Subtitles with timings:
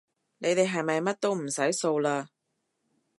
[0.39, 2.27] 你哋係咪乜都唔使掃嘞